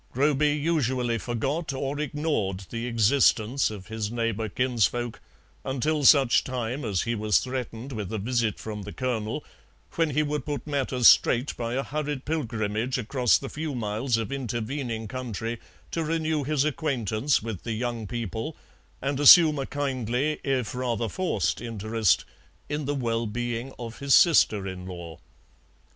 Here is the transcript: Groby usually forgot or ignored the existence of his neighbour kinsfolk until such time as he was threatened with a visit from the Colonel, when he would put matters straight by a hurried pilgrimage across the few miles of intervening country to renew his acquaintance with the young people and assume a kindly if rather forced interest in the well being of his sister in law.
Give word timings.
Groby 0.13 0.53
usually 0.57 1.19
forgot 1.19 1.73
or 1.73 1.99
ignored 1.99 2.65
the 2.71 2.87
existence 2.87 3.69
of 3.69 3.85
his 3.85 4.11
neighbour 4.11 4.49
kinsfolk 4.49 5.21
until 5.63 6.03
such 6.05 6.43
time 6.43 6.83
as 6.83 7.03
he 7.03 7.13
was 7.13 7.37
threatened 7.37 7.91
with 7.91 8.11
a 8.11 8.17
visit 8.17 8.59
from 8.59 8.81
the 8.81 8.91
Colonel, 8.93 9.45
when 9.91 10.09
he 10.09 10.23
would 10.23 10.43
put 10.43 10.65
matters 10.65 11.07
straight 11.07 11.55
by 11.55 11.75
a 11.75 11.83
hurried 11.83 12.25
pilgrimage 12.25 12.97
across 12.97 13.37
the 13.37 13.47
few 13.47 13.75
miles 13.75 14.17
of 14.17 14.31
intervening 14.31 15.07
country 15.07 15.59
to 15.91 16.03
renew 16.03 16.43
his 16.43 16.65
acquaintance 16.65 17.43
with 17.43 17.61
the 17.61 17.73
young 17.73 18.07
people 18.07 18.57
and 19.03 19.19
assume 19.19 19.59
a 19.59 19.67
kindly 19.67 20.39
if 20.43 20.73
rather 20.73 21.09
forced 21.09 21.61
interest 21.61 22.25
in 22.67 22.85
the 22.85 22.95
well 22.95 23.27
being 23.27 23.71
of 23.77 23.99
his 23.99 24.15
sister 24.15 24.65
in 24.67 24.87
law. 24.87 25.19